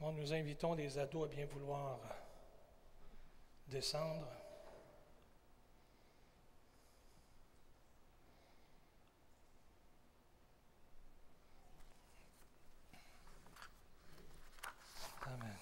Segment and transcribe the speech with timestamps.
[0.00, 1.98] Nous invitons les ados à bien vouloir
[3.68, 4.26] descendre.
[15.26, 15.56] Amen.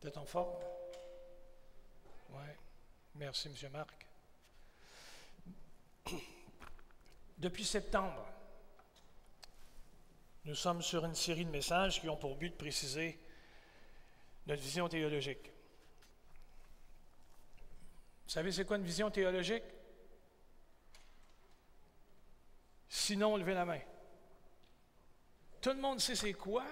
[0.00, 0.52] T'es en forme?
[2.30, 2.38] Oui.
[3.14, 3.70] Merci, M.
[3.72, 4.13] Marc.
[7.38, 8.26] Depuis septembre,
[10.44, 13.18] nous sommes sur une série de messages qui ont pour but de préciser
[14.46, 15.50] notre vision théologique.
[18.24, 19.64] Vous savez, c'est quoi une vision théologique?
[22.88, 23.80] Sinon, levez la main.
[25.60, 26.64] Tout le monde sait c'est quoi?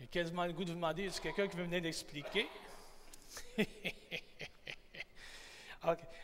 [0.00, 2.48] J'ai quasiment le goût de vous demander, est-ce quelqu'un qui veut venir l'expliquer?
[3.58, 3.68] okay.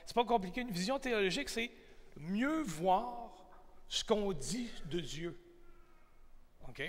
[0.06, 0.62] C'est pas compliqué.
[0.62, 1.70] Une vision théologique, c'est
[2.16, 3.34] mieux voir
[3.88, 5.38] ce qu'on dit de Dieu.
[6.68, 6.82] OK?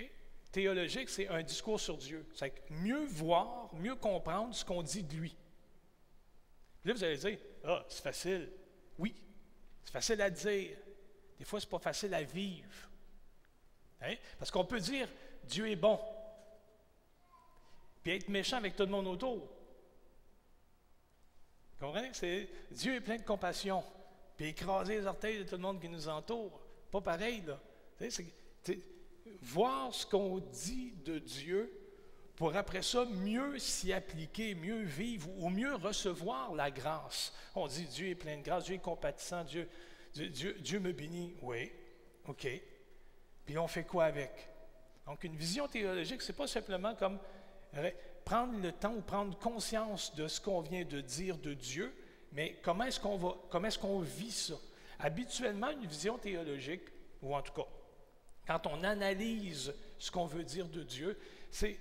[0.51, 2.25] Théologique, c'est un discours sur Dieu.
[2.33, 5.35] C'est mieux voir, mieux comprendre ce qu'on dit de lui.
[6.85, 8.51] là, vous allez dire, ah, c'est facile.
[8.97, 9.13] Oui,
[9.83, 10.77] c'est facile à dire.
[11.37, 12.89] Des fois, ce n'est pas facile à vivre.
[14.01, 14.15] Hein?
[14.39, 15.09] Parce qu'on peut dire,
[15.43, 15.99] Dieu est bon,
[18.01, 19.37] puis être méchant avec tout le monde autour.
[21.79, 22.11] Vous comprenez?
[22.13, 23.83] C'est, Dieu est plein de compassion,
[24.37, 26.59] puis écraser les orteils de tout le monde qui nous entoure.
[26.91, 27.59] Pas pareil, là.
[29.41, 31.71] Voir ce qu'on dit de Dieu
[32.35, 37.33] pour après ça mieux s'y appliquer, mieux vivre ou mieux recevoir la grâce.
[37.55, 39.69] On dit Dieu est plein de grâce, Dieu est compatissant, Dieu,
[40.13, 41.35] Dieu, Dieu me bénit.
[41.41, 41.71] Oui,
[42.27, 42.47] OK.
[43.45, 44.49] Puis on fait quoi avec?
[45.05, 47.19] Donc une vision théologique, ce n'est pas simplement comme
[48.25, 51.93] prendre le temps ou prendre conscience de ce qu'on vient de dire de Dieu,
[52.35, 54.55] mais comment est-ce qu'on va, comment est-ce qu'on vit ça?
[54.99, 56.83] Habituellement, une vision théologique,
[57.21, 57.65] ou en tout cas,
[58.45, 61.17] quand on analyse ce qu'on veut dire de Dieu,
[61.49, 61.79] c'est,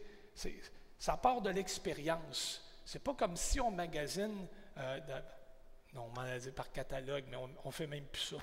[0.97, 2.65] ça part de l'expérience.
[2.85, 4.47] C'est pas comme si on magasine,
[4.79, 5.01] euh,
[5.93, 8.37] non, on magasine par catalogue, mais on, ne fait même plus ça.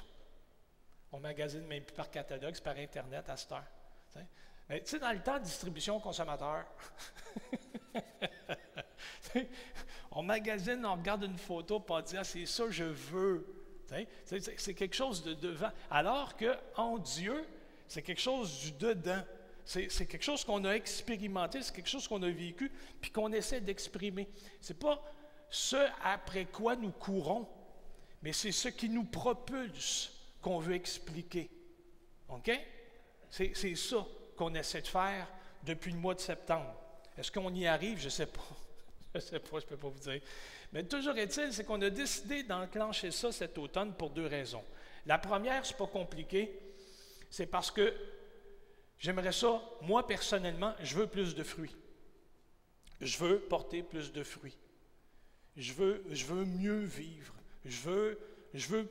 [1.13, 3.63] On magasine même plus par catalogue, c'est par Internet à cette heure.
[4.67, 6.65] Mais tu sais, dans le temps de distribution consommateur,
[10.11, 13.45] on magasine, on regarde une photo, pour on dit Ah, c'est ça, je veux.
[14.25, 15.71] C'est quelque chose de devant.
[15.89, 17.45] Alors qu'en Dieu,
[17.87, 19.23] c'est quelque chose du dedans.
[19.65, 23.61] C'est quelque chose qu'on a expérimenté, c'est quelque chose qu'on a vécu, puis qu'on essaie
[23.61, 24.27] d'exprimer.
[24.59, 25.01] Ce n'est pas
[25.49, 27.47] ce après quoi nous courons,
[28.21, 31.49] mais c'est ce qui nous propulse qu'on veut expliquer.
[32.29, 32.51] OK?
[33.29, 34.05] C'est ça
[34.35, 35.27] qu'on essaie de faire
[35.63, 36.73] depuis le mois de septembre.
[37.17, 37.99] Est-ce qu'on y arrive?
[37.99, 38.41] Je ne sais pas.
[39.15, 40.21] Je ne sais pas, je ne peux pas vous dire.
[40.71, 44.63] Mais toujours est-il, c'est qu'on a décidé d'enclencher ça cet automne pour deux raisons.
[45.05, 46.59] La première, ce n'est pas compliqué,
[47.29, 47.93] c'est parce que
[48.97, 51.75] j'aimerais ça, moi personnellement, je veux plus de fruits.
[53.01, 54.57] Je veux porter plus de fruits.
[55.57, 57.33] Je veux, je veux mieux vivre.
[57.65, 58.19] Je veux,
[58.53, 58.89] je, veux,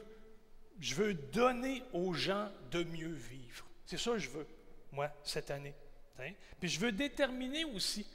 [0.81, 3.67] je veux donner aux gens de mieux vivre.
[3.87, 4.47] C'est ça que je veux,
[4.93, 5.75] moi, cette année.
[6.19, 6.33] Hein?
[6.59, 8.07] Puis je veux déterminer aussi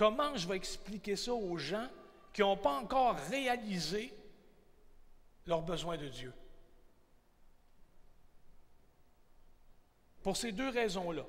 [0.00, 1.86] comment je vais expliquer ça aux gens
[2.32, 4.10] qui n'ont pas encore réalisé
[5.46, 6.32] leurs besoins de Dieu?
[10.22, 11.26] Pour ces deux raisons-là,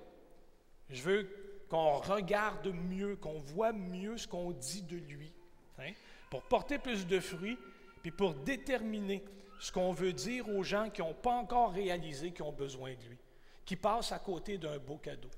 [0.89, 5.33] je veux qu'on regarde mieux, qu'on voit mieux ce qu'on dit de lui,
[5.77, 5.91] hein,
[6.29, 7.57] pour porter plus de fruits,
[8.01, 9.21] puis pour déterminer
[9.59, 13.03] ce qu'on veut dire aux gens qui n'ont pas encore réalisé qu'ils ont besoin de
[13.03, 13.17] lui,
[13.65, 15.29] qui passent à côté d'un beau cadeau.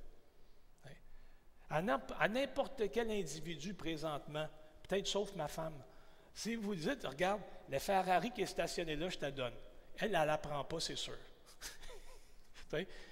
[1.69, 4.47] À n'importe quel individu présentement,
[4.87, 5.81] peut-être sauf ma femme,
[6.33, 9.53] si vous dites, regarde, la Ferrari qui est stationnée là, je te donne.
[9.97, 11.17] Elle, elle n'apprend pas, c'est sûr.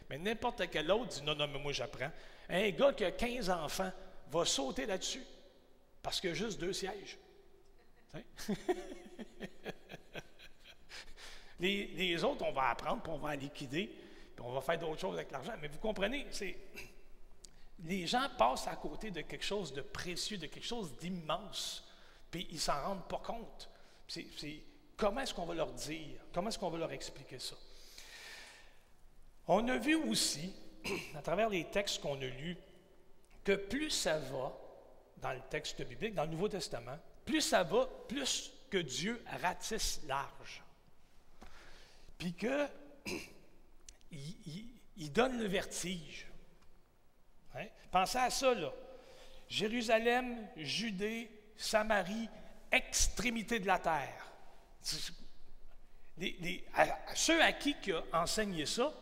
[0.10, 2.12] Mais n'importe quel autre dit non, non, mais moi j'apprends.
[2.50, 3.92] Un gars qui a 15 enfants
[4.30, 5.24] va sauter là-dessus
[6.02, 7.18] parce qu'il y a juste deux sièges.
[11.60, 13.88] les, autres, on va apprendre, puis on va liquider,
[14.36, 15.54] puis on va faire d'autres choses avec l'argent.
[15.62, 16.58] Mais vous comprenez, c'est.
[17.84, 21.84] Les gens passent à côté de quelque chose de précieux, de quelque chose d'immense,
[22.30, 23.70] puis ils s'en rendent pas compte.
[24.08, 24.28] C'est,
[24.98, 26.20] comment est-ce qu'on va leur dire?
[26.34, 27.56] Comment est-ce qu'on va leur expliquer ça?
[29.48, 30.54] On a vu aussi,
[31.16, 32.58] à travers les textes qu'on a lus,
[33.44, 34.54] que plus ça va
[35.18, 40.02] dans le texte biblique, dans le Nouveau Testament, plus ça va, plus que Dieu ratisse
[40.08, 40.64] large.
[42.18, 42.68] Puis que
[44.12, 46.31] il, donne le vertige.
[47.56, 47.66] Hein?
[47.92, 48.72] Pensez à ça, là.
[49.48, 52.30] Jérusalem, Judée, Samarie,
[52.72, 54.32] extrémité de la terre.
[57.14, 58.94] ceux à qui il a enseigné ça,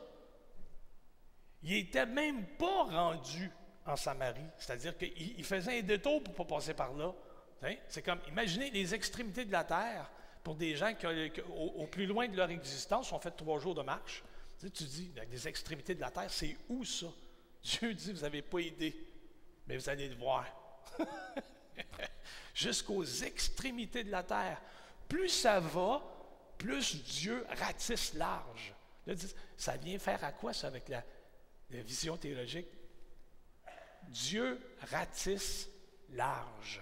[1.62, 3.52] il n'était même pas rendu
[3.86, 4.42] en Samarie.
[4.58, 7.14] C'est-à-dire qu'il faisait un détour pour ne pas passer par là.
[7.64, 7.76] Hein?
[7.88, 10.10] C'est comme, imaginez les extrémités de la terre
[10.44, 11.06] pour des gens qui,
[11.48, 14.24] au, plus loin de leur existence, ont fait trois jours de marche.
[14.60, 17.08] Tu, tu dis, les extrémités de la terre, c'est où ça?
[17.64, 18.96] Dieu dit, vous n'avez pas idée,
[19.68, 20.46] mais vous allez le voir.
[22.54, 24.62] Jusqu'aux extrémités de la terre.
[25.08, 26.02] Plus ça va,
[26.58, 28.74] plus Dieu ratisse large.
[29.58, 31.04] ça vient faire à quoi ça avec la,
[31.72, 32.68] la vision théologique?
[34.10, 34.60] Dieu
[34.92, 35.70] ratisse
[36.12, 36.82] large.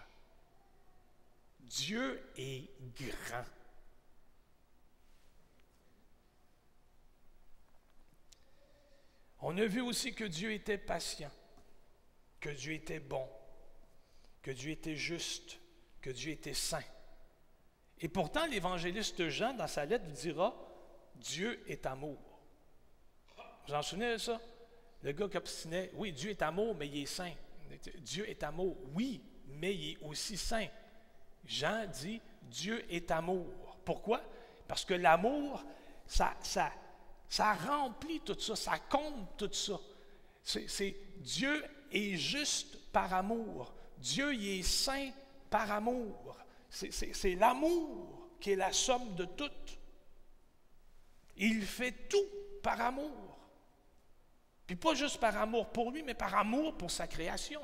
[1.59, 3.43] Dieu est grand.
[9.49, 11.31] On a vu aussi que Dieu était patient,
[12.41, 13.25] que Dieu était bon,
[14.41, 15.57] que Dieu était juste,
[16.01, 16.83] que Dieu était saint.
[18.01, 20.53] Et pourtant, l'évangéliste Jean, dans sa lettre, dira
[21.15, 22.19] Dieu est amour.
[23.65, 24.41] Vous en souvenez de ça?
[25.01, 27.33] Le gars qui obstinait, oui, Dieu est amour, mais il est saint.
[27.99, 30.67] Dieu est amour, oui, mais il est aussi saint.
[31.45, 33.77] Jean dit Dieu est amour.
[33.85, 34.21] Pourquoi?
[34.67, 35.63] Parce que l'amour,
[36.05, 36.69] ça, ça,
[37.29, 39.79] ça remplit tout ça, ça compte tout ça.
[40.43, 43.73] C'est, Dieu est juste par amour.
[43.97, 45.11] Dieu y est saint
[45.49, 46.37] par amour.
[46.69, 49.51] C'est, l'amour qui est la somme de tout.
[51.35, 52.25] Il fait tout
[52.63, 53.37] par amour.
[54.65, 57.61] Puis pas juste par amour pour lui, mais par amour pour sa création.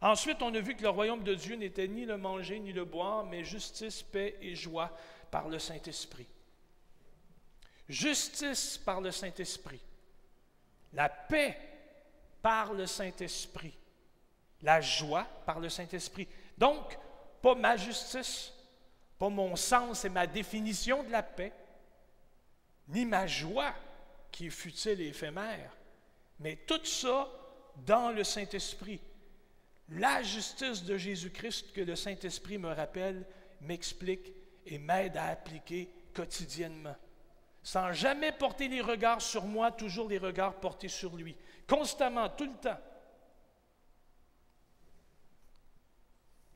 [0.00, 2.84] Ensuite, on a vu que le royaume de Dieu n'était ni le manger ni le
[2.84, 4.96] boire, mais justice, paix et joie
[5.30, 6.28] par le Saint-Esprit.
[7.88, 9.80] Justice par le Saint-Esprit.
[10.92, 11.56] La paix
[12.42, 13.74] par le Saint-Esprit.
[14.62, 16.28] La joie par le Saint-Esprit.
[16.56, 16.98] Donc,
[17.40, 18.52] pas ma justice,
[19.18, 21.52] pas mon sens et ma définition de la paix,
[22.88, 23.74] ni ma joie
[24.30, 25.76] qui est futile et éphémère,
[26.40, 27.28] mais tout ça
[27.86, 29.00] dans le Saint-Esprit.
[29.90, 33.24] La justice de Jésus-Christ que le Saint-Esprit me rappelle,
[33.60, 34.32] m'explique
[34.66, 36.96] et m'aide à appliquer quotidiennement.
[37.62, 41.36] Sans jamais porter les regards sur moi, toujours les regards portés sur lui.
[41.66, 42.80] Constamment, tout le temps.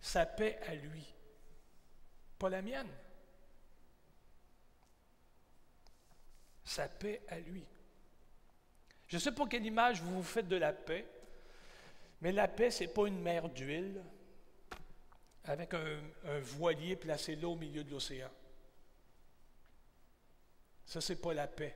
[0.01, 1.07] Sa paix à lui,
[2.39, 2.89] pas la mienne.
[6.65, 7.65] Sa paix à lui.
[9.09, 11.07] Je ne sais pas quelle image vous vous faites de la paix.
[12.23, 14.03] Mais la paix, ce n'est pas une mer d'huile
[15.45, 16.01] avec un,
[16.41, 18.31] voilier placé là au milieu de l'océan.
[20.93, 21.75] Ça, ce n'est pas la paix.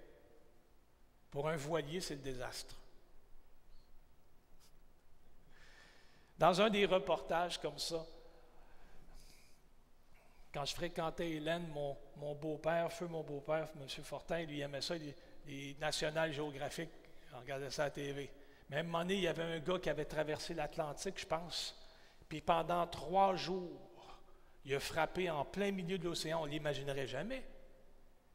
[1.31, 2.75] Pour un voilier, c'est le désastre.
[6.37, 8.05] Dans un des reportages comme ça,
[10.53, 13.89] quand je fréquentais Hélène, mon, beau-père, feu mon beau-père, M.
[14.05, 14.97] Fortin, lui aimait ça,
[15.47, 16.93] les, nationales géographiques,
[17.35, 18.31] on regardait ça à la TV.
[18.69, 21.75] Mais à un il y avait un gars qui avait traversé l'Atlantique, je pense.
[22.29, 23.81] Puis pendant trois jours,
[24.67, 26.43] il a frappé en plein milieu de l'océan.
[26.43, 27.43] On ne l'imaginerait jamais.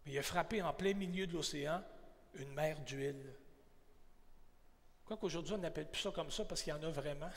[0.06, 1.84] Mais il a frappé en plein milieu de l'océan
[2.36, 3.36] une mer d'huile.
[5.06, 7.30] Quoi qu'aujourd'hui, on n'appelle plus ça comme ça parce qu'il y en a vraiment.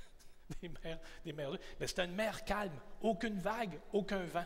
[0.62, 1.62] des mers, des mers d'huile.
[1.80, 2.78] Mais c'est une mer calme.
[3.00, 4.44] Aucune vague, aucun vent.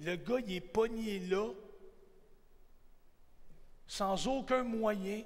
[0.00, 1.52] Le gars, il est pogné là,
[3.86, 5.22] sans aucun moyen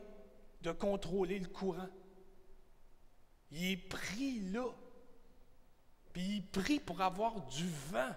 [0.62, 1.88] de contrôler le courant.
[3.52, 4.66] Il est pris là.
[6.12, 8.12] Puis il prie pour avoir du vent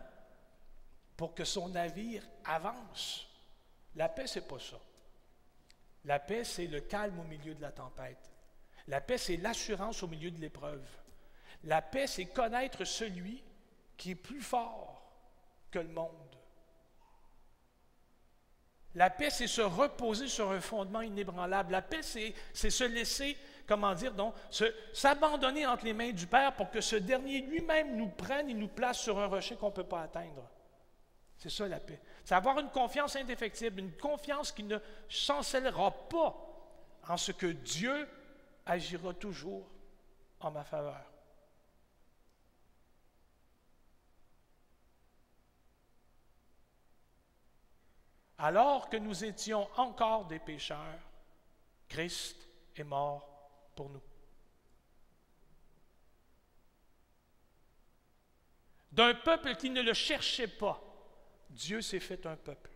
[1.16, 3.28] pour que son navire avance.
[3.98, 4.80] La paix, c'est pas ça.
[6.06, 8.32] La paix, c'est le calme au milieu de la tempête.
[8.88, 10.88] La paix, c'est l'assurance au milieu de l'épreuve.
[11.64, 13.44] La paix, c'est connaître celui
[13.98, 15.02] qui est plus fort
[15.72, 16.14] que le monde.
[18.94, 21.72] La paix, c'est se reposer sur un fondement inébranlable.
[21.72, 23.36] La paix, c'est, se laisser,
[23.66, 24.36] comment dire, donc,
[24.94, 28.68] s'abandonner entre les mains du Père pour que ce dernier lui-même nous prenne et nous
[28.68, 30.48] place sur un rocher qu'on ne peut pas atteindre.
[31.38, 32.02] C'est ça la paix.
[32.24, 34.78] C'est avoir une confiance indéfectible, une confiance qui ne
[35.08, 36.36] chancellera pas
[37.08, 38.08] en ce que Dieu
[38.66, 39.70] agira toujours
[40.40, 41.06] en ma faveur.
[48.38, 51.00] alors que nous étions encore des pécheurs,
[51.90, 53.28] Christ est mort
[53.76, 54.02] pour nous.
[58.92, 60.82] D'un peuple qui ne le cherchait pas,
[61.50, 62.72] Dieu s'est fait un peuple.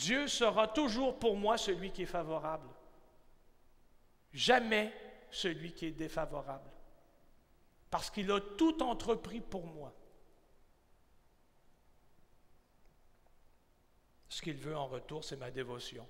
[0.00, 2.68] Dieu sera toujours pour moi celui qui est favorable.
[4.32, 4.94] Jamais
[5.30, 6.70] celui qui est défavorable.
[7.90, 9.92] Parce qu'il a tout entrepris pour moi.
[14.28, 16.08] Ce qu'il veut en retour, c'est ma dévotion.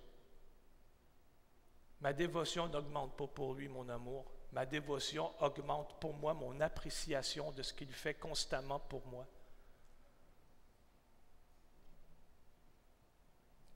[2.00, 4.30] Ma dévotion n'augmente pas pour lui mon amour.
[4.52, 9.26] Ma dévotion augmente pour moi mon appréciation de ce qu'il fait constamment pour moi.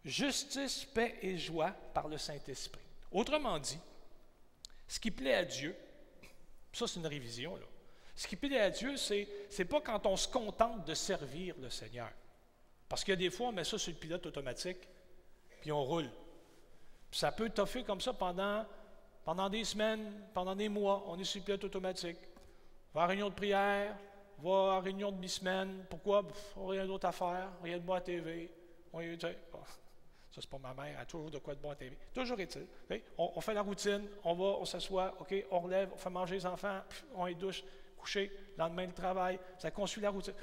[0.05, 2.83] Justice, paix et joie par le Saint-Esprit.
[3.11, 3.79] Autrement dit,
[4.87, 5.75] ce qui plaît à Dieu,
[6.73, 7.67] ça c'est une révision, là.
[8.17, 9.29] Ce qui plaît à Dieu, c'est
[9.59, 12.11] n'est pas quand on se contente de servir le Seigneur.
[12.89, 14.79] Parce qu'il y a des fois, on met ça sur le pilote automatique,
[15.61, 16.09] puis on roule.
[17.15, 18.67] Ça peut toffer comme ça pendant,
[19.25, 21.05] pendant des semaines, pendant des mois.
[21.07, 22.19] On est sur le pilote automatique.
[22.93, 23.97] Va à réunion de prière,
[24.43, 25.87] va à réunion de mi-semaine.
[25.89, 26.25] Pourquoi?
[26.57, 28.51] on n'a rien d'autre à faire, rien de bon à TV.
[28.93, 31.97] On, ça, c'est pas ma mère, elle a toujours de quoi de bon à TV.
[32.13, 32.67] Toujours est-il.
[33.17, 36.47] On, fait la routine, on va, on s'assoit, OK, on relève, on fait manger les
[36.47, 36.81] enfants,
[37.15, 37.63] on les douche,
[37.97, 40.35] coucher, lendemain le travail, ça construit la routine.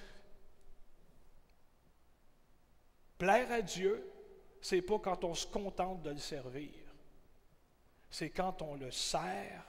[3.17, 4.09] Plaire à Dieu,
[4.61, 6.69] c'est pas quand on se contente de le servir.
[8.09, 9.63] C'est quand on le sert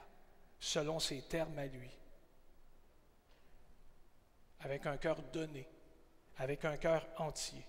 [0.61, 1.90] selon ses termes à lui.
[4.61, 5.66] Avec un cœur donné,
[6.37, 7.64] avec un cœur entier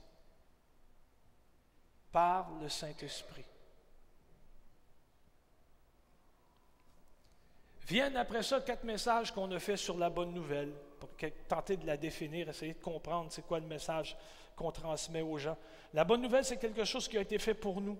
[2.11, 3.45] par le Saint-Esprit.
[7.87, 11.09] Viennent après ça quatre messages qu'on a fait sur la bonne nouvelle, pour
[11.47, 14.15] tenter de la définir, essayer de comprendre c'est quoi le message
[14.55, 15.57] qu'on transmet aux gens.
[15.93, 17.98] La bonne nouvelle, c'est quelque chose qui a été fait pour nous.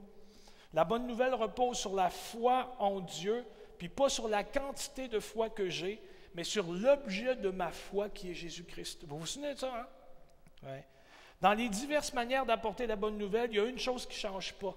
[0.74, 3.46] La bonne nouvelle repose sur la foi en Dieu,
[3.78, 6.02] puis pas sur la quantité de foi que j'ai,
[6.34, 9.04] mais sur l'objet de ma foi qui est Jésus-Christ.
[9.06, 9.88] Vous vous souvenez de ça,
[10.66, 10.82] hein?
[11.42, 14.32] Dans les diverses manières d'apporter la bonne nouvelle, il y a une chose qui ne
[14.32, 14.76] change pas.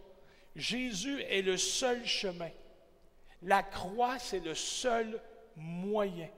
[0.56, 2.50] Jésus est le seul chemin.
[3.42, 5.20] La croix, c'est le seul
[5.54, 6.28] moyen.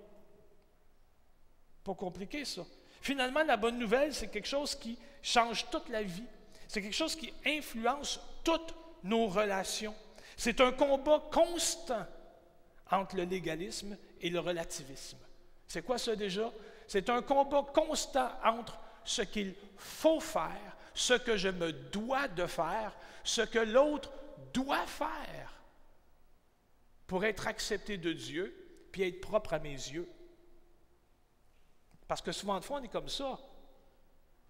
[1.83, 2.63] Pas compliqué ça.
[3.01, 6.25] Finalement, la bonne nouvelle, c'est quelque chose qui change toute la vie.
[6.67, 8.75] C'est quelque chose qui influence toutes
[9.05, 9.95] nos relations.
[10.37, 12.07] C'est un combat constant
[12.91, 15.19] entre le légalisme et le relativisme.
[15.67, 16.51] C'est quoi ça déjà?
[16.87, 22.47] C'est un combat constant entre ce qu'il faut faire, ce que je me dois de
[22.47, 24.13] faire, ce que l'autre
[24.53, 25.53] doit faire
[27.07, 28.55] pour être accepté de Dieu,
[28.93, 30.09] puis être propre à mes yeux.
[32.09, 33.39] Parce que souvent de fois, on est comme ça.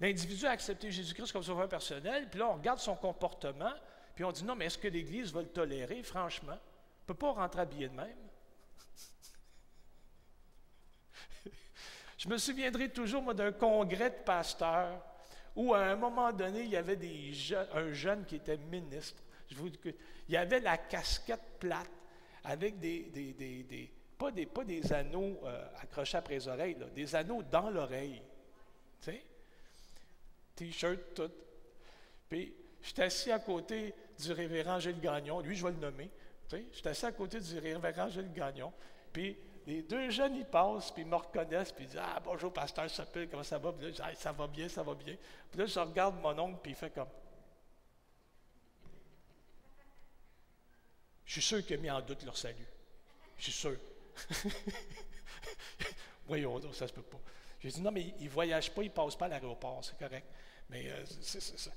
[0.01, 3.75] L'individu a accepté Jésus-Christ comme sauveur personnel, puis là, on regarde son comportement,
[4.15, 6.53] puis on dit non, mais est-ce que l'Église va le tolérer, franchement?
[6.53, 8.17] On ne peut pas rentrer habillé de même.
[12.19, 15.03] Je me souviendrai toujours, moi, d'un congrès de pasteurs
[15.57, 17.33] où, à un moment donné, il y avait des
[17.75, 19.21] un jeune qui était ministre.
[19.51, 19.75] Il
[20.29, 21.91] y avait la casquette plate
[22.45, 28.21] avec des, des, pas, des anneaux euh, accrochés après les oreilles, des anneaux dans l'oreille.
[30.59, 31.31] T-shirt, tout.
[32.29, 35.41] Puis, j'étais assis à côté du révérend Gilles Gagnon.
[35.41, 36.11] Lui, je vais le nommer.
[36.49, 36.65] Sais?
[36.73, 38.73] J'étais assis à côté du révérend Gilles Gagnon.
[39.13, 42.53] Puis, les deux jeunes, ils passent, puis ils me reconnaissent, puis ils disent Ah, bonjour,
[42.53, 43.71] pasteur Sapil, comment ça va?
[43.71, 45.15] Puis là, je dis, ça va bien, ça va bien.
[45.51, 47.09] Puis là, je regarde mon oncle, puis il fait comme.
[51.25, 52.67] Je suis sûr qu'il a mis en doute leur salut.
[53.37, 53.77] Je suis sûr.
[56.27, 57.21] Voyons, ça se peut pas.
[57.61, 59.99] J'ai dit Non, mais ils ne voyagent pas, ils ne passent pas à l'aéroport, c'est
[59.99, 60.27] correct.
[60.71, 61.71] Mais euh, c'est ça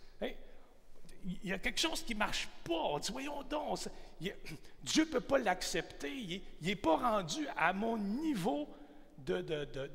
[1.43, 2.73] il y a quelque chose qui ne marche pas.
[2.73, 3.79] On dit, voyons donc,
[4.83, 6.11] Dieu ne peut pas l'accepter.
[6.11, 8.67] Il n'est pas rendu à mon niveau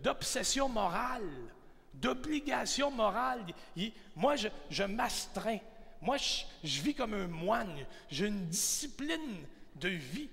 [0.02, 1.28] d'obsession morale,
[1.94, 3.44] d'obligation morale.
[4.14, 5.58] moi, je, m'astreins.
[6.00, 6.16] Moi,
[6.62, 7.86] je, vis comme un moine.
[8.10, 10.28] J'ai une discipline de vie.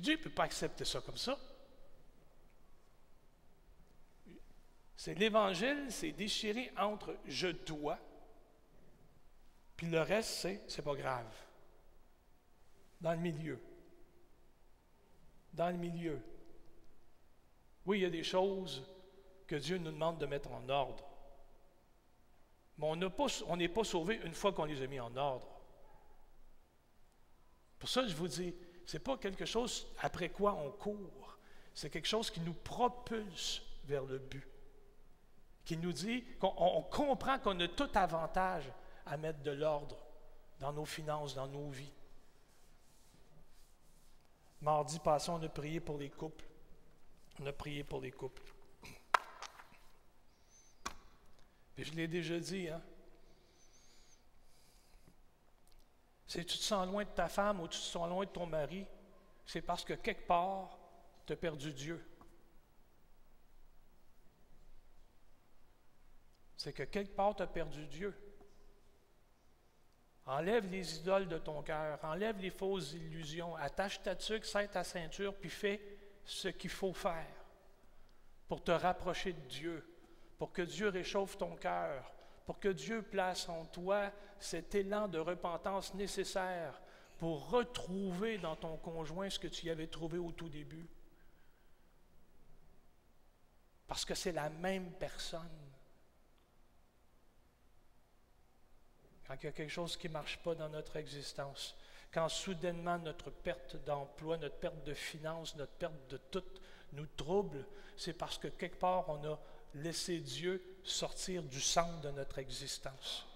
[0.00, 1.38] Dieu ne peut pas accepter ça comme ça.
[4.96, 7.98] C'est l'Évangile, c'est déchiré entre je dois
[9.78, 11.32] puis le reste, c'est, c'est pas grave.
[13.00, 13.60] Dans le milieu.
[15.52, 16.20] Dans le milieu.
[17.86, 18.84] Oui, il y a des choses
[19.46, 21.08] que Dieu nous demande de mettre en ordre.
[22.76, 22.96] Mais on
[23.56, 25.48] n'est pas, sauvé une fois qu'on les a mis en ordre.
[27.78, 28.52] Pour ça, je vous dis,
[28.96, 31.38] n'est pas quelque chose après quoi on court.
[31.74, 34.46] C'est quelque chose qui nous propulse vers le but.
[35.64, 38.64] Qui nous dit qu'on comprend qu'on a tout avantage
[39.06, 39.96] à mettre de l'ordre
[40.60, 41.92] dans nos finances, dans nos vies.
[44.60, 46.44] Mardi passé, on a prié pour les couples.
[47.40, 48.42] On a prié pour les couples.
[51.76, 52.82] Je l'ai déjà dit, hein?
[56.28, 58.44] Si tu te sens loin de ta femme ou tu te sens loin de ton
[58.44, 58.86] mari,
[59.46, 60.78] c'est parce que quelque part,
[61.26, 62.06] tu as perdu Dieu.
[66.54, 68.14] C'est que quelque part, tu as perdu Dieu.
[70.26, 74.84] Enlève les idoles de ton cœur, enlève les fausses illusions, attache ta tuque, serre ta
[74.84, 75.80] ceinture, puis fais
[76.26, 77.24] ce qu'il faut faire
[78.48, 79.96] pour te rapprocher de Dieu,
[80.36, 82.12] pour que Dieu réchauffe ton cœur,
[82.48, 86.80] pour que Dieu place en toi cet élan de repentance nécessaire
[87.18, 90.88] pour retrouver dans ton conjoint ce que tu y avais trouvé au tout début.
[93.86, 95.46] Parce que c'est la même personne.
[99.26, 101.76] quand il y a quelque chose qui ne marche pas dans notre existence,
[102.10, 106.44] quand soudainement notre perte d'emploi, notre perte de finances, notre perte de tout
[106.94, 109.38] nous trouble, c'est parce que quelque part on a
[109.74, 113.26] laissé Dieu sortir du centre de notre existence.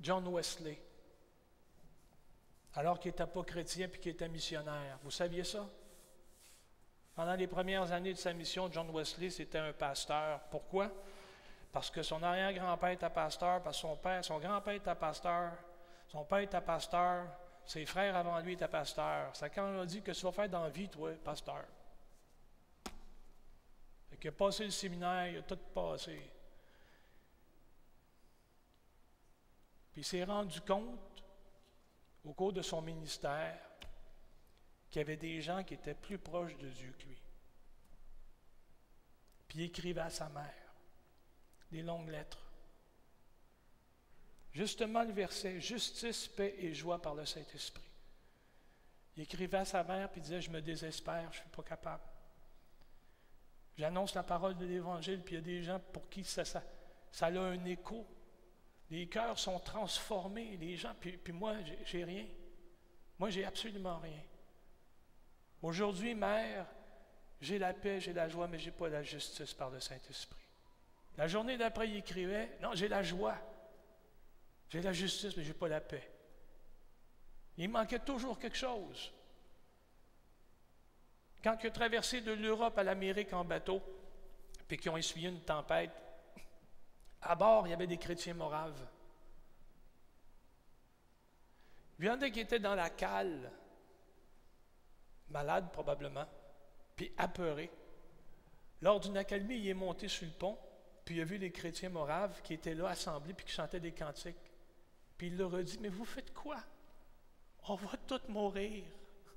[0.00, 0.82] John Wesley,
[2.74, 4.98] alors qu'il n'était pas chrétien puis qu'il était missionnaire.
[5.04, 5.70] Vous saviez ça?
[7.14, 10.40] Pendant les premières années de sa mission, John Wesley, c'était un pasteur.
[10.50, 10.90] Pourquoi?
[11.72, 15.52] Parce que son arrière-grand-père était pasteur, parce que son père, son grand-père était pasteur,
[16.06, 17.26] son père était pasteur,
[17.64, 19.34] ses frères avant lui étaient pasteurs.
[19.34, 21.64] C'est quand a dit que tu vas faire dans la vie, toi, pasteur.
[24.22, 26.30] Il a passé le séminaire, il a tout passé.
[29.92, 31.24] Puis il s'est rendu compte
[32.24, 33.58] au cours de son ministère
[34.90, 37.20] qu'il y avait des gens qui étaient plus proches de Dieu que lui.
[39.48, 40.61] Puis il écrivait à sa mère
[41.72, 42.38] des longues lettres.
[44.52, 47.82] Justement le verset Justice, paix et joie par le Saint-Esprit.
[49.16, 51.62] Il écrivait à sa mère puis il disait Je me désespère, je ne suis pas
[51.62, 52.04] capable.
[53.76, 56.62] J'annonce la parole de l'Évangile, puis il y a des gens pour qui ça, ça,
[57.10, 58.06] ça a un écho
[58.92, 61.54] les cœurs sont transformés, les gens, puis, puis moi,
[61.86, 62.26] j'ai rien.
[63.18, 64.20] Moi, j'ai absolument rien.
[65.62, 66.66] Aujourd'hui, mère,
[67.40, 70.41] j'ai la paix, j'ai la joie, mais je n'ai pas la justice par le Saint-Esprit.
[71.18, 73.36] La journée d'après, il écrivait, non, j'ai la joie.
[74.70, 76.10] J'ai la justice, mais je n'ai pas la paix.
[77.58, 79.12] Il manquait toujours quelque chose.
[81.44, 83.82] Quand il a traversé de l'Europe à l'Amérique en bateau,
[84.66, 85.90] puis qu'ils ont essuyé une tempête,
[87.20, 88.86] à bord, il y avait des chrétiens moraves.
[91.98, 93.52] Il y en a qui étaient dans la cale,
[95.28, 96.26] malades probablement,
[96.96, 97.70] puis apeurés.
[98.80, 100.58] Lors d'une accalmie, il est monté sur le pont,
[101.04, 103.92] puis il a vu les chrétiens moraves qui étaient là assemblés, puis qui chantaient des
[103.92, 104.36] cantiques.
[105.16, 106.62] Puis il leur a dit, mais vous faites quoi?
[107.68, 108.84] On va tous mourir.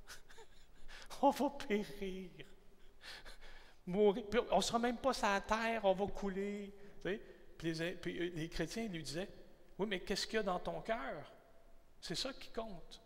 [1.21, 2.31] on va périr.
[3.85, 4.25] Mourir.
[4.51, 6.73] on ne sera même pas sur la terre, on va couler.
[7.57, 9.29] Puis les, les chrétiens lui disaient,
[9.77, 11.31] oui, mais qu'est-ce qu'il y a dans ton cœur?
[11.99, 13.01] C'est ça qui compte.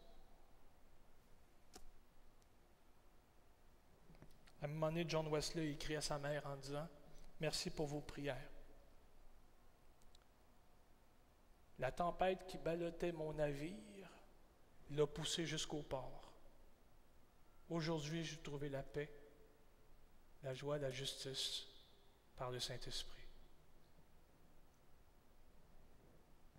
[4.61, 6.87] À un moment donné, John Wesley écrit à sa mère en disant,
[7.39, 8.49] merci pour vos prières.
[11.79, 14.09] La tempête qui ballottait mon navire
[14.91, 16.31] l'a poussé jusqu'au port.
[17.69, 19.09] Aujourd'hui, j'ai trouvé la paix,
[20.43, 21.67] la joie, la justice
[22.35, 23.19] par le Saint-Esprit.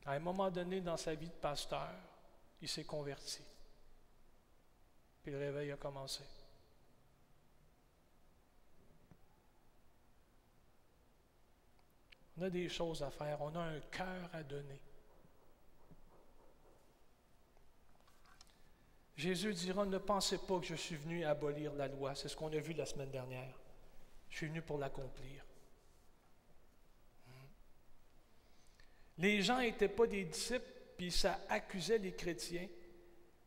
[0.06, 1.92] À un moment donné dans sa vie de pasteur,
[2.62, 3.42] il s'est converti.
[5.22, 6.24] Puis le réveil a commencé.
[12.40, 14.80] On a des choses à faire, on a un cœur à donner.
[19.14, 22.14] Jésus dira, ne pensez pas que je suis venu abolir la loi.
[22.14, 23.60] C'est ce qu'on a vu la semaine dernière.
[24.30, 25.44] Je suis venu pour l'accomplir.
[29.18, 32.68] Les gens n'étaient pas des disciples, puis ça accusait les chrétiens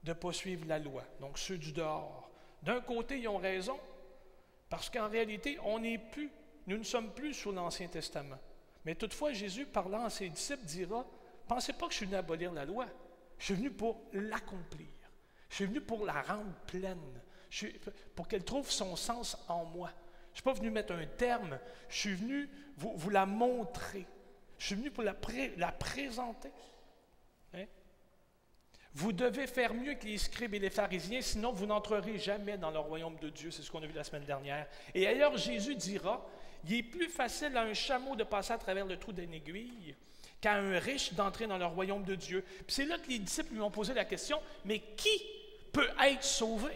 [0.04, 2.30] de ne pas suivre la loi, donc ceux du dehors.
[2.62, 3.80] D'un côté, ils ont raison,
[4.70, 6.30] parce qu'en réalité, on n'est plus,
[6.68, 8.38] nous ne sommes plus sous l'Ancien Testament.
[8.86, 11.06] Mais toutefois, Jésus, parlant à ses disciples, dira,
[11.48, 12.86] pensez pas que je suis venu abolir la loi,
[13.38, 14.88] je suis venu pour l'accomplir.
[15.50, 17.22] Je suis venu pour la rendre pleine,
[18.16, 19.92] pour qu'elle trouve son sens en moi.
[20.28, 24.08] Je ne suis pas venu mettre un terme, je suis venu vous la montrer.
[24.58, 26.50] Je suis venu pour la, présenter.
[27.54, 27.66] Hein?
[28.94, 32.72] Vous devez faire mieux que les scribes et les pharisiens, sinon vous n'entrerez jamais dans
[32.72, 33.52] le royaume de Dieu.
[33.52, 34.68] C'est ce qu'on a vu la semaine dernière.
[34.96, 36.26] Et ailleurs, Jésus dira,
[36.66, 39.96] il est plus facile à un chameau de passer à travers le trou d'une aiguille
[40.40, 42.42] qu'à un riche d'entrer dans le royaume de Dieu.
[42.42, 45.24] Puis c'est là que les disciples lui ont posé la question, mais qui
[45.72, 46.74] peut être sauvé?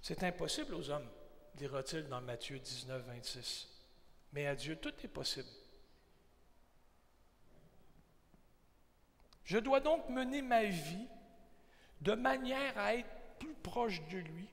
[0.00, 1.08] C'est impossible aux hommes,
[1.54, 3.68] dira-t-il dans Matthieu 19, 26.
[4.32, 5.48] Mais à Dieu, tout est possible.
[9.44, 11.06] Je dois donc mener ma vie
[12.00, 14.48] de manière à être plus proche de lui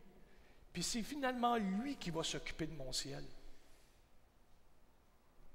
[0.74, 3.24] puis c'est finalement lui qui va s'occuper de mon ciel.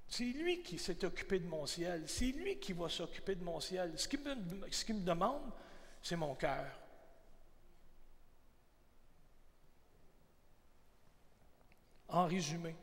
[0.09, 2.05] C'est lui qui s'est occupé de mon ciel.
[2.07, 3.99] C'est lui qui va s'occuper de mon ciel.
[3.99, 5.53] Ce qu'il me, demande,
[6.03, 6.67] c'est mon cœur.
[12.09, 12.77] En résumé,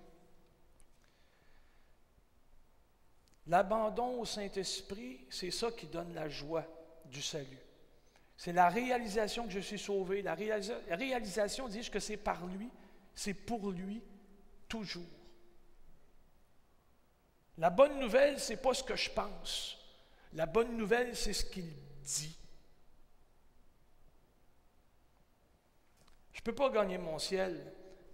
[3.47, 6.65] l'abandon au Saint-Esprit, c'est ça qui donne la joie
[7.05, 7.63] du salut.
[8.37, 12.69] C'est la réalisation que je suis sauvé, la, réalisation, dis-je, que c'est par lui,
[13.13, 14.01] c'est pour lui,
[14.67, 15.03] toujours.
[17.57, 19.77] La bonne nouvelle, ce n'est pas ce que je pense.
[20.33, 22.37] La bonne nouvelle, c'est ce qu'il dit.
[26.33, 27.71] Je ne peux pas gagner mon ciel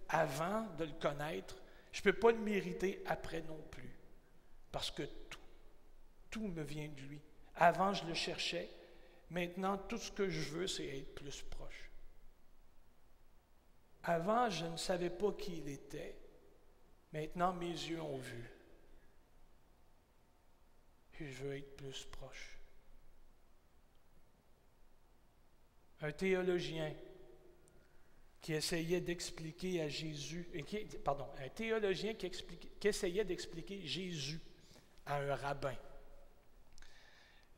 [0.08, 1.56] avant de le connaître.
[1.92, 3.90] Je ne peux pas le mériter après non plus.
[4.70, 5.40] Parce que tout,
[6.30, 7.20] tout me vient de lui.
[7.56, 8.68] Avant, je le cherchais.
[9.30, 11.90] Maintenant, tout ce que je veux, c'est être plus proche.
[14.02, 16.16] Avant, je ne savais pas qui il était.
[17.12, 18.50] Maintenant, mes yeux ont vu
[21.24, 22.58] je veux être plus proche.
[26.02, 26.94] Un théologien
[28.40, 30.48] qui essayait d'expliquer à Jésus,
[31.04, 34.40] pardon, un théologien qui, qui essayait d'expliquer Jésus
[35.04, 35.76] à un rabbin.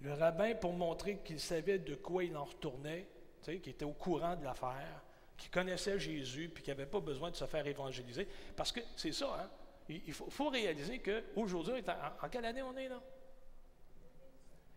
[0.03, 3.07] Le rabbin, pour montrer qu'il savait de quoi il en retournait,
[3.45, 5.01] qu'il était au courant de l'affaire,
[5.37, 8.27] qui connaissait Jésus, puis qui n'avait pas besoin de se faire évangéliser.
[8.57, 9.51] Parce que c'est ça, hein?
[9.88, 11.75] il faut, réaliser qu'aujourd'hui,
[12.21, 13.01] en, quelle année on est là?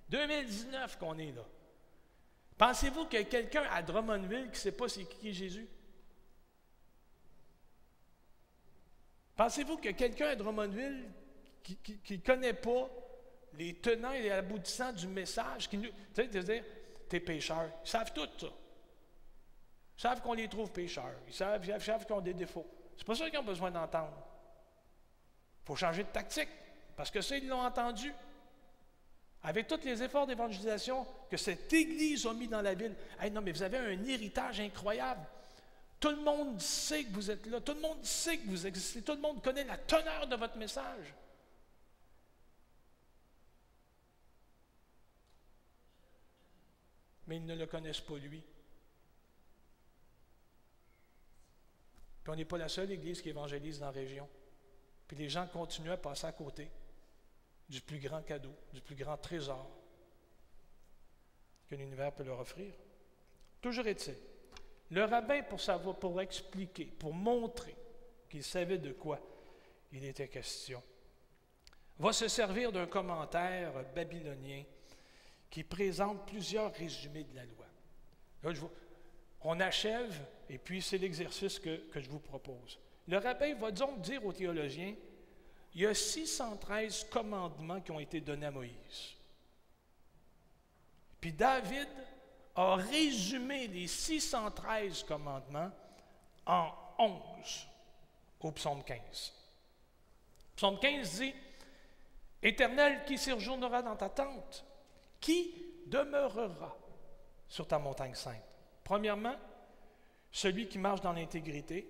[0.10, 1.46] 2019 qu'on est là.
[2.58, 5.68] Pensez-vous qu'il a quelqu'un à Drummondville qui ne sait pas c'est qui Jésus?
[9.36, 11.10] Pensez-vous qu'il a quelqu'un à Drummondville
[11.64, 12.88] qui ne connaît pas
[13.58, 15.70] les tenants et les aboutissants du message?
[15.70, 16.64] Qui tu sais, dire,
[17.10, 17.70] t'es pécheur.
[17.84, 18.48] Ils savent tout ça.
[19.98, 21.16] Ils savent qu'on les trouve pécheurs.
[21.28, 22.66] Ils savent, ils savent qu'ils ont des défauts.
[22.98, 24.16] C'est pas ça qu'ils ont besoin d'entendre.
[25.64, 26.50] Il faut changer de tactique.
[26.96, 28.14] Parce que ça, ils l'ont entendu
[29.44, 32.96] avec tous les efforts d'évangélisation que cette Église a mis dans la ville.
[33.32, 35.22] non, mais vous avez un héritage incroyable.
[36.00, 37.60] Tout le monde sait que vous êtes là.
[37.62, 39.02] Tout le monde sait que vous existez.
[39.02, 41.14] Tout le monde connaît la teneur de votre message.
[47.28, 48.44] Mais ils ne le connaissent pas lui.
[52.24, 54.28] Puis on n'est pas la seule Église qui évangélise dans la région.
[55.08, 56.70] Puis les gens continuent à passer à côté
[57.70, 59.70] du plus grand cadeau, du plus grand trésor
[61.68, 62.74] que l'univers peut leur offrir.
[63.62, 64.16] Toujours est-il,
[64.92, 67.76] le rabbin, pour savoir, pour expliquer, pour montrer
[68.30, 69.20] qu'il savait de quoi
[69.92, 70.82] il était question,
[71.98, 74.64] va se servir d'un commentaire babylonien
[75.56, 78.68] qui présente plusieurs résumés de la loi.
[79.40, 80.14] On achève,
[80.50, 82.78] et puis c'est l'exercice que, que je vous propose.
[83.08, 84.94] Le rabbin va donc dire aux théologiens
[85.74, 89.16] il y a 613 commandements qui ont été donnés à Moïse.
[91.22, 91.88] Puis David
[92.54, 95.72] a résumé les 613 commandements
[96.46, 97.68] en 11
[98.42, 99.34] au psaume 15.
[100.58, 101.34] Psaume 15 dit
[102.44, 104.66] Éternel, qui séjournera dans ta tente
[105.20, 105.54] Qui
[105.88, 106.78] demeurera
[107.48, 108.42] sur ta montagne sainte?
[108.84, 109.36] Premièrement,
[110.32, 111.90] celui qui marche dans l'intégrité,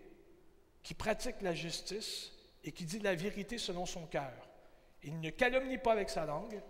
[0.84, 2.32] qui pratique la justice,
[2.64, 4.34] et qui dit la vérité selon son cœur.
[5.04, 6.62] Il ne calomnie pas avec sa langue,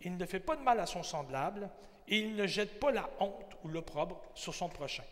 [0.00, 1.70] il ne fait pas de mal à son semblable,
[2.08, 5.04] et il ne jette pas la honte ou l'opprobre sur son prochain.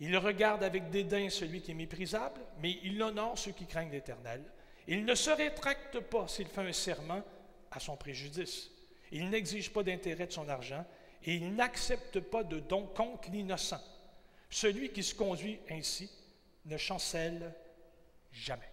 [0.00, 4.42] Il regarde avec dédain celui qui est méprisable, mais il honore ceux qui craignent l'Éternel.
[4.88, 7.22] Il ne se rétracte pas s'il fait un serment
[7.70, 8.70] à son préjudice.
[9.12, 10.84] Il n'exige pas d'intérêt de son argent
[11.24, 13.82] et il n'accepte pas de don contre l'innocent.
[14.50, 16.10] Celui qui se conduit ainsi
[16.64, 17.54] ne chancelle
[18.32, 18.70] jamais.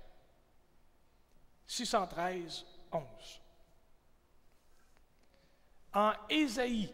[1.67, 3.03] 613, 11.
[5.93, 6.91] En Ésaïe,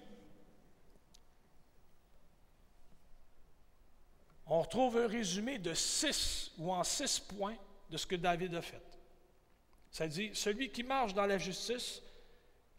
[4.46, 7.58] on retrouve un résumé de six ou en six points
[7.90, 8.82] de ce que David a fait.
[9.92, 12.02] Ça dit celui qui marche dans la justice,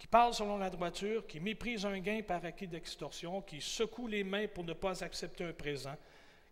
[0.01, 4.25] qui parle selon la droiture, qui méprise un gain par acquis d'extorsion, qui secoue les
[4.25, 5.95] mains pour ne pas accepter un présent,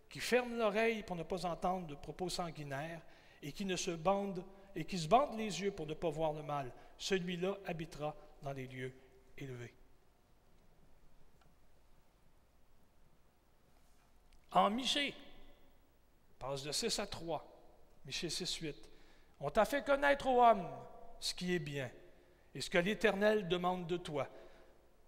[0.07, 3.01] qui ferme l'oreille pour ne pas entendre de propos sanguinaires
[3.41, 6.33] et qui ne se bande et qui se bande les yeux pour ne pas voir
[6.33, 8.93] le mal, celui-là habitera dans les lieux
[9.35, 9.73] élevés.
[14.51, 15.15] En Michée,
[16.37, 17.43] passe de 6 à 3,
[18.05, 18.89] Michée 6, 8.
[19.39, 20.67] On t'a fait connaître aux hommes
[21.19, 21.89] ce qui est bien
[22.55, 24.27] et ce que l'Éternel demande de toi.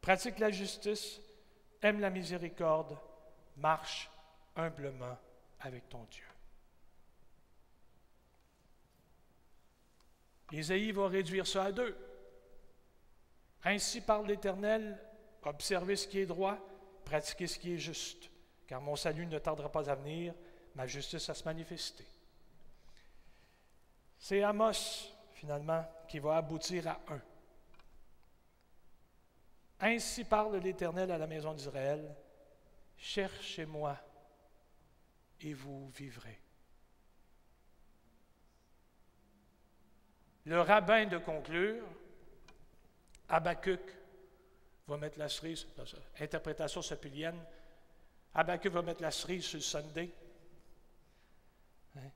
[0.02, 1.20] Pratique la justice,
[1.82, 2.98] aime la miséricorde,
[3.58, 4.10] marche
[4.56, 5.18] humblement
[5.60, 6.26] avec ton Dieu.
[10.52, 11.96] Isaïe va réduire ça à deux.
[13.64, 15.00] Ainsi parle l'Éternel,
[15.44, 16.58] observez ce qui est droit,
[17.06, 18.30] pratiquez ce qui est juste,
[18.68, 20.34] car mon salut ne tardera pas à venir,
[20.76, 22.06] ma justice à se manifester.
[24.18, 27.22] C'est Amos, finalement, qui va aboutir à un.
[29.82, 32.16] Ainsi parle l'Éternel à la maison d'Israël,
[32.98, 33.98] cherchez-moi
[35.42, 36.40] et vous vivrez.
[40.46, 41.84] Le rabbin de conclure,
[43.30, 43.82] Habakkuk
[44.88, 45.68] va mettre la cerise,
[46.20, 47.44] interprétation sapilienne,
[48.36, 50.10] Habakkuk va mettre la cerise sur le Sunday.
[51.98, 52.12] Hein?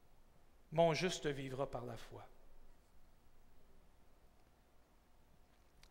[0.71, 2.27] Mon juste vivra par la foi.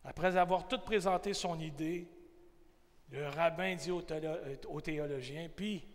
[0.05, 2.09] Après avoir tout présenté son idée,
[3.11, 4.03] le rabbin dit au,
[4.69, 5.87] au théologien, puis,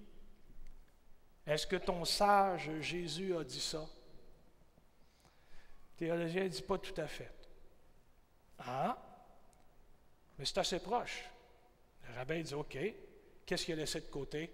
[1.46, 3.88] est-ce que ton sage Jésus a dit ça?
[5.92, 7.34] Le théologien dit pas tout à fait.
[8.60, 8.98] Ah,
[10.38, 11.26] mais c'est assez proche.
[12.08, 12.78] Le rabbin dit OK,
[13.46, 14.54] qu'est-ce qu'il a laissé de côté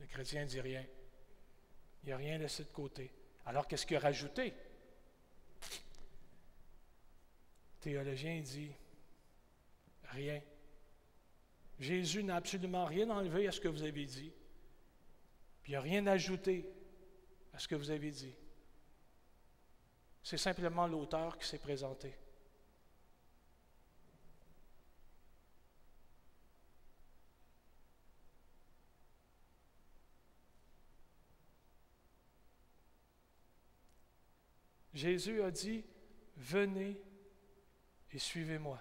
[0.00, 0.84] Le chrétien dit rien.
[2.02, 3.10] Il n'a rien laissé de côté.
[3.46, 4.52] Alors qu'est-ce qu'il a rajouté
[7.72, 8.72] Le théologien dit
[10.04, 10.40] rien.
[11.78, 14.32] Jésus n'a absolument rien enlevé à ce que vous avez dit,
[15.62, 16.66] puis il n'a rien ajouté
[17.52, 18.34] à ce que vous avez dit.
[20.22, 22.16] C'est simplement l'auteur qui s'est présenté.
[34.94, 35.84] Jésus a dit,
[36.36, 36.98] venez
[38.14, 38.80] et suivez-moi.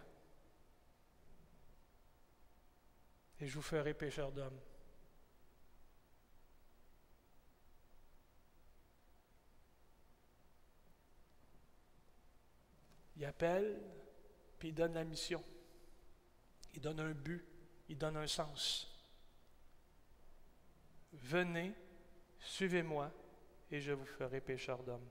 [3.39, 4.59] Et je vous ferai pécheur d'hommes.
[13.15, 13.81] Il appelle,
[14.59, 15.43] puis il donne la mission.
[16.75, 17.43] Il donne un but,
[17.89, 18.89] il donne un sens.
[21.11, 21.73] Venez,
[22.39, 23.11] suivez-moi,
[23.71, 25.09] et je vous ferai pécheur d'hommes.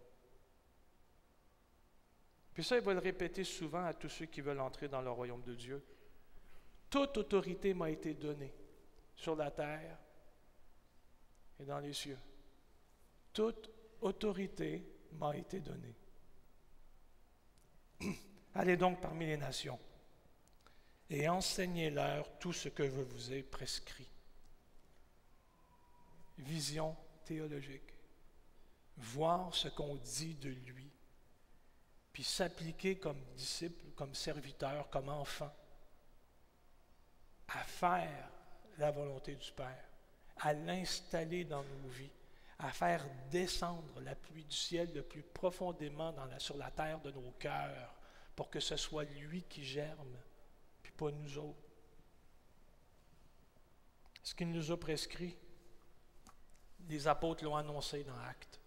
[2.54, 5.10] Puis ça, il va le répéter souvent à tous ceux qui veulent entrer dans le
[5.10, 5.82] royaume de Dieu.
[6.90, 8.52] Toute autorité m'a été donnée
[9.16, 9.98] sur la terre
[11.58, 12.18] et dans les cieux.
[13.32, 13.70] Toute
[14.02, 15.94] autorité m'a été donnée.
[18.54, 19.78] Allez donc parmi les nations
[21.08, 24.08] et enseignez-leur tout ce que je vous ai prescrit.
[26.38, 27.94] Vision théologique.
[28.96, 30.91] Voir ce qu'on dit de lui
[32.12, 35.52] puis s'appliquer comme disciple, comme serviteur, comme enfant,
[37.48, 38.28] à faire
[38.78, 39.84] la volonté du Père,
[40.38, 42.10] à l'installer dans nos vies,
[42.58, 47.32] à faire descendre la pluie du ciel le plus profondément sur la terre de nos
[47.32, 47.94] cœurs,
[48.36, 50.16] pour que ce soit lui qui germe,
[50.82, 51.58] puis pas nous autres.
[54.22, 55.36] Ce qu'il nous a prescrit,
[56.88, 58.61] les apôtres l'ont annoncé dans Actes.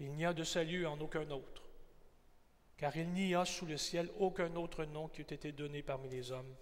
[0.00, 1.62] Il n'y a de salut en aucun autre,
[2.76, 6.08] car il n'y a sous le ciel aucun autre nom qui ait été donné parmi
[6.08, 6.54] les hommes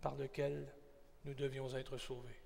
[0.00, 0.72] par lequel
[1.24, 2.40] nous devions être sauvés.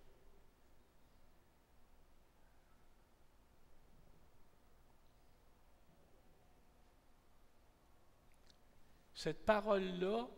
[9.15, 10.29] Cette parole-là,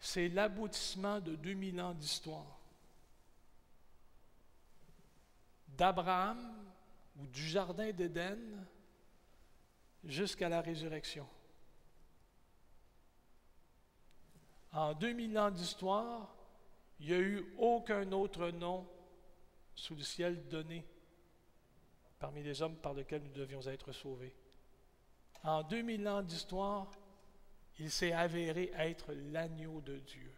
[0.00, 2.58] c'est l'aboutissement de 2000 ans d'histoire.
[5.68, 6.73] D'Abraham
[7.16, 8.38] ou du Jardin d'Éden
[10.04, 11.28] jusqu'à la résurrection.
[14.72, 16.34] En 2000 ans d'histoire,
[16.98, 18.88] il n'y a eu aucun autre nom
[19.74, 20.84] sous le ciel donné
[22.18, 24.34] parmi les hommes par lesquels nous devions être sauvés.
[25.42, 26.90] En 2000 ans d'histoire,
[27.78, 30.32] il s'est avéré être l'agneau de Dieu.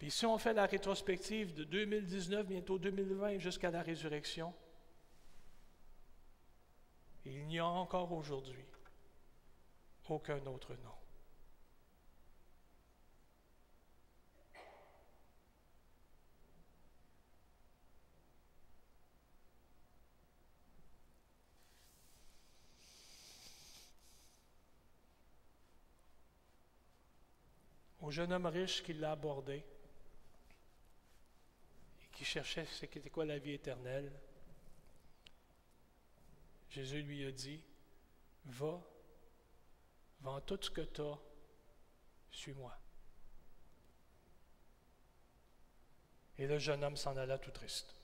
[0.00, 4.54] Puis si on fait la rétrospective de 2019, bientôt 2020, jusqu'à la résurrection,
[7.26, 8.64] il n'y a encore aujourd'hui
[10.08, 10.90] aucun autre nom.
[28.00, 29.62] au jeune homme riche qui l'a abordé
[32.20, 34.12] qui cherchait ce qu'était quoi la vie éternelle,
[36.68, 37.64] Jésus lui a dit,
[38.44, 38.78] va,
[40.20, 41.18] vends tout ce que tu as,
[42.30, 42.76] suis-moi.
[46.36, 47.94] Et le jeune homme s'en alla tout triste.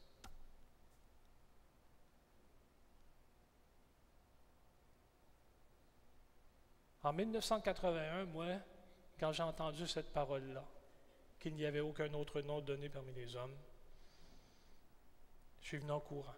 [7.02, 8.46] En 1981, moi,
[9.20, 10.64] quand j'ai entendu cette parole-là,
[11.38, 13.54] qu'il n'y avait aucun autre nom donné parmi les hommes,
[15.66, 16.36] je suis venu en courant.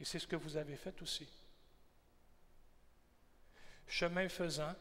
[0.00, 1.28] Et c'est ce que vous avez fait aussi.
[3.86, 4.74] Chemin faisant,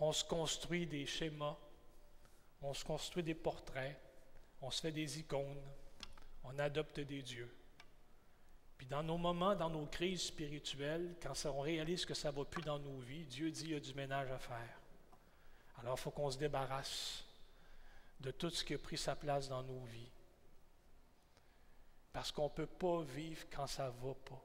[0.00, 1.56] on se construit des schémas,
[2.60, 3.98] on se construit des portraits,
[4.60, 5.62] on se fait des icônes,
[6.44, 7.56] on adopte des dieux.
[8.76, 12.44] Puis dans nos moments, dans nos crises spirituelles, quand on réalise que ça ne va
[12.44, 14.78] plus dans nos vies, Dieu dit qu'il y a du ménage à faire.
[15.78, 17.24] Alors il faut qu'on se débarrasse
[18.22, 20.10] de tout ce qui a pris sa place dans nos vies.
[22.12, 24.42] Parce qu'on ne peut pas vivre quand ça ne va pas.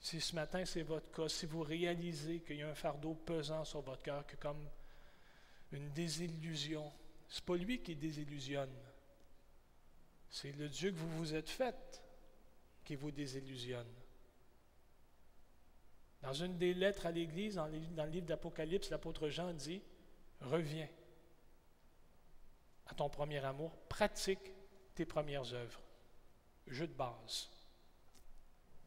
[0.00, 3.64] Si ce matin c'est votre cas, si vous réalisez qu'il y a un fardeau pesant
[3.64, 4.68] sur votre cœur, que comme
[5.72, 6.92] une désillusion,
[7.28, 8.74] ce n'est pas lui qui désillusionne.
[10.30, 12.02] C'est le Dieu que vous vous êtes fait
[12.84, 14.03] qui vous désillusionne.
[16.24, 19.82] Dans une des lettres à l'Église, dans, le livre d'Apocalypse, l'apôtre Jean dit
[20.40, 20.88] Reviens
[22.86, 24.52] à ton premier amour, pratique
[24.94, 25.80] tes premières œuvres.
[26.66, 27.50] Jeu de base.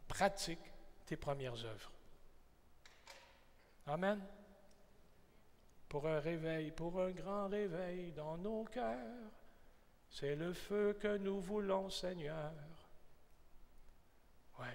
[0.08, 0.72] Pratique
[1.06, 1.92] tes premières œuvres.
[3.86, 4.20] Amen.
[5.88, 9.32] Pour un réveil, pour un grand réveil dans nos cœurs,
[10.10, 12.52] c'est le feu que nous voulons, Seigneur.
[14.60, 14.68] Oui.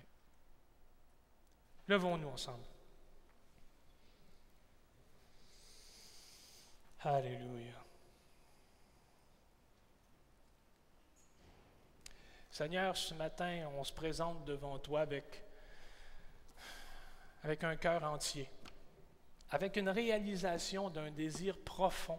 [1.93, 2.65] Levons-nous ensemble.
[7.01, 7.75] Alléluia.
[12.51, 15.45] Seigneur, ce matin, on se présente devant toi avec,
[17.63, 18.49] un cœur entier,
[19.51, 22.19] avec une réalisation d'un désir profond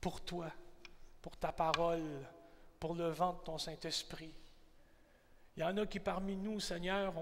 [0.00, 0.52] pour toi,
[1.22, 2.24] pour ta parole,
[2.78, 4.32] pour le vent de ton Saint-Esprit.
[5.58, 7.12] Il y en a qui parmi nous, Seigneur,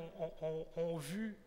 [0.76, 1.38] ont, vu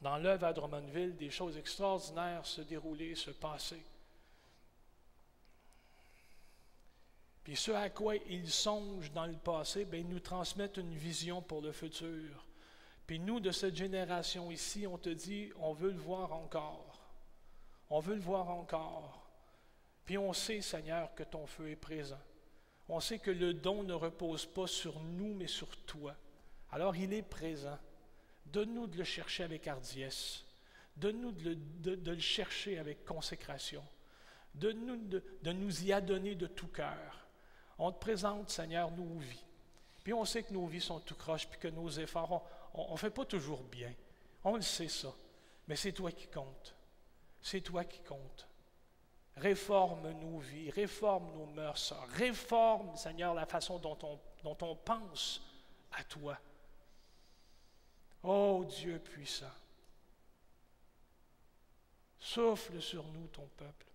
[0.00, 3.84] dans l'œuvre à Drummondville des choses extraordinaires se dérouler, se passer.
[7.44, 11.42] Puis ce à quoi ils songent dans le passé, bien, ils nous transmettent une vision
[11.42, 12.46] pour le futur.
[13.06, 16.98] Puis nous, de cette génération ici, on te dit, on veut le voir encore.
[17.90, 19.28] On veut le voir encore.
[20.06, 22.16] Puis on sait, Seigneur, que ton feu est présent.
[22.92, 26.14] On sait que le don ne repose pas sur nous, mais sur toi.
[26.72, 27.78] Alors il est présent.
[28.46, 30.44] Donne-nous de le chercher avec hardiesse.
[30.96, 33.84] Donne-nous de, le chercher avec consécration.
[34.56, 37.28] Donne-nous de, de nous y adonner de tout cœur.
[37.78, 39.44] On te présente, Seigneur, nos vies.
[40.02, 42.98] Puis on sait que nos vies sont tout croches, puis que nos efforts, on ne
[42.98, 43.94] fait pas toujours bien.
[44.42, 45.14] On le sait ça.
[45.68, 46.74] Mais c'est toi qui comptes.
[47.40, 48.49] C'est toi qui comptes.
[49.36, 53.98] Réforme nos vies, réforme nos mœurs, réforme, Seigneur, la façon dont
[54.44, 55.42] on, pense
[55.92, 56.38] à toi.
[58.22, 59.46] Oh Dieu puissant,
[62.18, 63.86] souffle sur nous, ton peuple.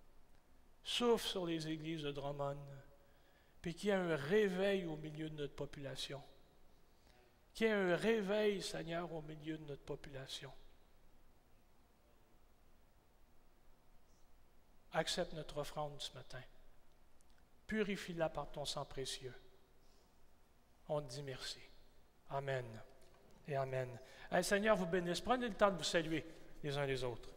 [0.82, 2.56] Souffle sur les églises de Drummond
[3.66, 6.22] puis qu'il y ait un réveil au milieu de notre population.
[7.52, 10.52] Qu'il y ait un réveil, Seigneur, au milieu de notre population.
[14.96, 16.40] Accepte notre offrande ce matin.
[17.66, 19.34] Purifie-la par ton sang précieux.
[20.88, 21.60] On te dit merci.
[22.30, 22.64] Amen
[23.46, 23.90] et Amen.
[24.40, 25.20] Seigneur vous bénisse.
[25.20, 26.24] Prenez le temps de vous saluer
[26.62, 27.28] les uns les autres.